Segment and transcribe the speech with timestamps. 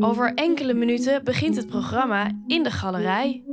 [0.00, 3.44] Over enkele minuten begint het programma in de galerij.